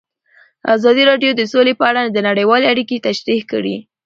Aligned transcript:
ازادي 0.75 1.03
راډیو 1.09 1.31
د 1.35 1.41
سوله 1.51 1.73
په 1.79 1.85
اړه 1.89 2.01
نړیوالې 2.29 2.65
اړیکې 2.73 3.03
تشریح 3.07 3.41
کړي. 3.51 3.75